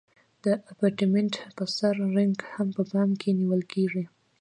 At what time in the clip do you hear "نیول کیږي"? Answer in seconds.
3.39-4.03